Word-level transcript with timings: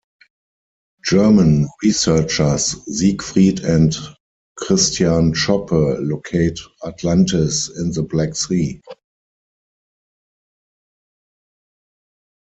German 1.05 1.67
researchers 1.83 2.75
Siegfried 2.87 3.59
and 3.59 3.93
Christian 4.57 5.31
Schoppe 5.33 5.99
locate 6.01 6.57
Atlantis 6.83 7.69
in 7.77 7.91
the 7.91 8.01
Black 8.01 8.35
Sea. 8.35 8.81